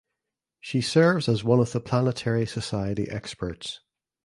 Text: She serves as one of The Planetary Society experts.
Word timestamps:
She 0.59 0.81
serves 0.81 1.29
as 1.29 1.43
one 1.43 1.59
of 1.59 1.73
The 1.73 1.79
Planetary 1.79 2.47
Society 2.47 3.07
experts. 3.07 3.81